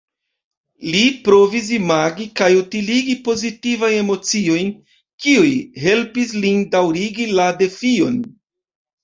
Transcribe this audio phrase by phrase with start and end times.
[0.93, 4.73] Li provis imagi kaj utiligi pozitivajn emociojn,
[5.27, 5.53] kiuj
[5.85, 8.19] helpis lin daŭrigi la defion.